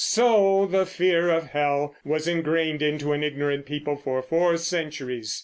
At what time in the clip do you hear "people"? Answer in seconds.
3.67-3.95